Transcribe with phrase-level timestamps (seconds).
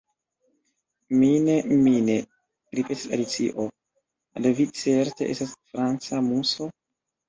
[1.19, 2.23] "Mine', mine',"
[2.79, 3.69] ripetis Alicio
[4.43, 6.75] "do vi certe estas franca Muso.